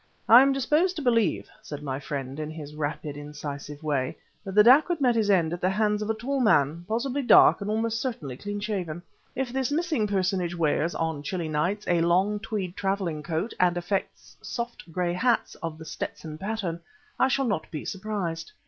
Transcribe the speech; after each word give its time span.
"I 0.27 0.41
am 0.41 0.51
disposed 0.51 0.95
to 0.95 1.03
believe," 1.03 1.47
said 1.61 1.83
my 1.83 1.99
friend, 1.99 2.39
in 2.39 2.49
his 2.49 2.73
rapid, 2.73 3.15
incisive 3.15 3.83
way, 3.83 4.17
"that 4.43 4.55
the 4.55 4.63
dacoit 4.63 4.99
met 4.99 5.13
his 5.13 5.29
end 5.29 5.53
at 5.53 5.61
the 5.61 5.69
hands 5.69 6.01
of 6.01 6.09
a 6.09 6.15
tall 6.15 6.39
man, 6.39 6.85
possibly 6.87 7.21
dark 7.21 7.61
and 7.61 7.69
almost 7.69 8.01
certainly 8.01 8.35
clean 8.35 8.59
shaven. 8.59 9.03
If 9.35 9.53
this 9.53 9.71
missing 9.71 10.07
personage 10.07 10.57
wears, 10.57 10.95
on 10.95 11.21
chilly 11.21 11.49
nights, 11.49 11.87
a 11.87 12.01
long 12.01 12.39
tweed 12.39 12.75
traveling 12.75 13.21
coat 13.21 13.53
and 13.59 13.77
affects 13.77 14.35
soft 14.41 14.91
gray 14.91 15.13
hats 15.13 15.53
of 15.61 15.77
the 15.77 15.85
Stetson 15.85 16.39
pattern, 16.39 16.79
I 17.19 17.27
shall 17.27 17.45
not 17.45 17.69
be 17.69 17.85
surprised." 17.85 18.51